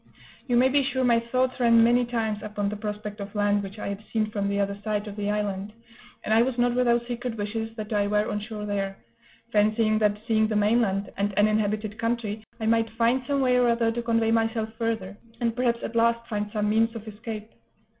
[0.47, 3.77] You may be sure my thoughts ran many times upon the prospect of land which
[3.77, 5.73] I had seen from the other side of the island;
[6.23, 8.97] and I was not without secret wishes that I were on shore there,
[9.51, 13.69] fancying that, seeing the mainland, and an inhabited country, I might find some way or
[13.69, 17.51] other to convey myself further, and perhaps at last find some means of escape.